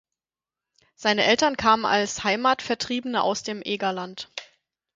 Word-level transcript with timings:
Seine 0.95 1.25
Eltern 1.25 1.57
kamen 1.57 1.85
als 1.85 2.23
Heimatvertriebene 2.23 3.21
aus 3.21 3.43
dem 3.43 3.61
Egerland. 3.63 4.31